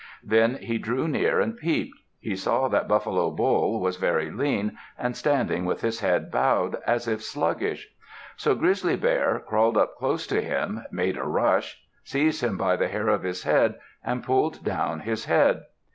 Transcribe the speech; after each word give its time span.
Then 0.23 0.55
he 0.55 0.79
drew 0.79 1.07
near 1.07 1.39
and 1.39 1.55
peeped. 1.55 1.99
He 2.19 2.35
saw 2.35 2.67
that 2.69 2.87
Buffalo 2.87 3.29
Bull 3.29 3.79
was 3.79 3.97
very 3.97 4.31
lean, 4.31 4.75
and 4.97 5.15
standing 5.15 5.63
with 5.63 5.81
his 5.81 5.99
head 5.99 6.31
bowed, 6.31 6.77
as 6.87 7.07
if 7.07 7.21
sluggish. 7.21 7.87
So 8.35 8.55
Grizzly 8.55 8.95
Bear 8.95 9.39
crawled 9.45 9.77
up 9.77 9.95
close 9.97 10.25
to 10.25 10.41
him, 10.41 10.83
made 10.89 11.17
a 11.17 11.23
rush, 11.23 11.83
seized 12.03 12.41
him 12.43 12.57
by 12.57 12.77
the 12.77 12.87
hair 12.87 13.09
of 13.09 13.21
his 13.21 13.43
head, 13.43 13.75
and 14.03 14.23
pulled 14.23 14.63
down 14.63 15.01
his 15.01 15.25
head. 15.25 15.65